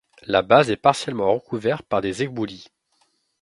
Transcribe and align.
La 0.23 0.41
base 0.41 0.69
est 0.71 0.77
partiellement 0.77 1.31
recouvert 1.31 1.83
par 1.83 2.01
des 2.01 2.23
éboulis. 2.23 2.71